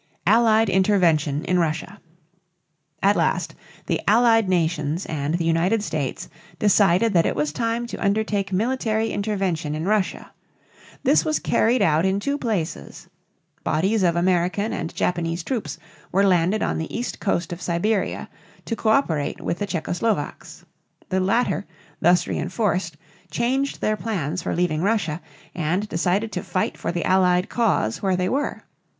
ALLIED 0.25 0.67
INTERVENTION 0.67 1.45
IN 1.45 1.59
RUSSIA. 1.59 1.99
At 3.03 3.15
last 3.15 3.53
the 3.85 4.01
Allied 4.07 4.49
nations 4.49 5.05
and 5.05 5.35
the 5.35 5.45
United 5.45 5.83
States 5.83 6.27
decided 6.57 7.13
that 7.13 7.27
it 7.27 7.35
was 7.35 7.53
time 7.53 7.85
to 7.85 8.03
undertake 8.03 8.51
military 8.51 9.11
intervention 9.11 9.75
in 9.75 9.85
Russia. 9.85 10.31
This 11.03 11.23
was 11.23 11.37
carried 11.37 11.83
out 11.83 12.03
in 12.03 12.19
two 12.19 12.39
places. 12.39 13.09
Bodies 13.63 14.01
of 14.01 14.15
American 14.15 14.73
and 14.73 14.91
Japanese 14.95 15.43
troops 15.43 15.77
were 16.11 16.25
landed 16.25 16.63
on 16.63 16.79
the 16.79 16.91
east 16.91 17.19
coast 17.19 17.53
of 17.53 17.61
Siberia 17.61 18.27
to 18.65 18.75
coöperate 18.75 19.39
with 19.39 19.59
the 19.59 19.67
Czecho 19.67 19.93
Slovaks. 19.93 20.65
The 21.09 21.19
latter, 21.19 21.67
thus 21.99 22.25
reënforced, 22.25 22.93
changed 23.29 23.81
their 23.81 23.97
plans 23.97 24.41
for 24.41 24.55
leaving 24.55 24.81
Russia 24.81 25.21
and 25.53 25.87
decided 25.87 26.31
to 26.31 26.41
fight 26.43 26.75
for 26.75 26.91
the 26.91 27.03
Allied 27.05 27.49
cause 27.49 28.01
where 28.01 28.15
they 28.15 28.29
were. 28.29 28.63